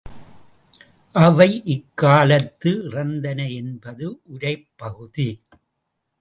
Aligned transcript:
அவை 1.15 1.47
இக்காலத்து 1.65 2.71
இறந்தன 2.87 3.39
என்பது 3.53 4.21
உரைப்பகுதி. 4.25 5.29